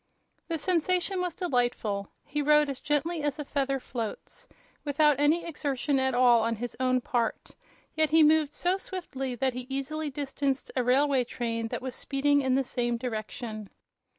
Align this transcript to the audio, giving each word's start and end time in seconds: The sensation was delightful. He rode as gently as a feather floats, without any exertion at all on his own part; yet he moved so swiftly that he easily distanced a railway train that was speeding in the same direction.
The 0.47 0.57
sensation 0.57 1.21
was 1.21 1.35
delightful. 1.35 2.09
He 2.25 2.41
rode 2.41 2.69
as 2.71 2.79
gently 2.79 3.21
as 3.21 3.37
a 3.37 3.45
feather 3.45 3.79
floats, 3.79 4.47
without 4.83 5.19
any 5.19 5.45
exertion 5.45 5.99
at 5.99 6.15
all 6.15 6.41
on 6.41 6.55
his 6.55 6.75
own 6.79 7.01
part; 7.01 7.51
yet 7.93 8.09
he 8.09 8.23
moved 8.23 8.51
so 8.55 8.77
swiftly 8.77 9.35
that 9.35 9.53
he 9.53 9.67
easily 9.69 10.09
distanced 10.09 10.71
a 10.75 10.83
railway 10.83 11.23
train 11.23 11.67
that 11.67 11.83
was 11.83 11.93
speeding 11.93 12.41
in 12.41 12.53
the 12.53 12.63
same 12.63 12.97
direction. 12.97 13.69